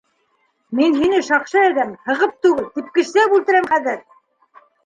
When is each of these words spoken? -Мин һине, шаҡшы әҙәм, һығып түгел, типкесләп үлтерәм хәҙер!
-Мин 0.79 0.95
һине, 1.01 1.19
шаҡшы 1.27 1.59
әҙәм, 1.65 1.93
һығып 2.09 2.33
түгел, 2.47 2.67
типкесләп 2.79 3.37
үлтерәм 3.39 3.73
хәҙер! 3.75 4.05